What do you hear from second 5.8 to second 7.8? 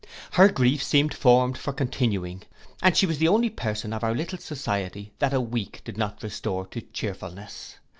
did not restore to cheerfulness.